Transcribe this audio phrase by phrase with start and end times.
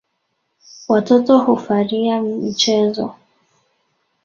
[0.89, 3.15] Watoto hufaria michezo.